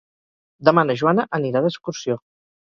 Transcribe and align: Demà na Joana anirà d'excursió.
Demà 0.69 0.83
na 0.87 0.95
Joana 1.01 1.27
anirà 1.39 1.63
d'excursió. 1.67 2.19